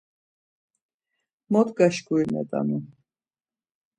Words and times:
Mot 1.51 1.69
gaşkurinet̆anuuu. 1.77 2.83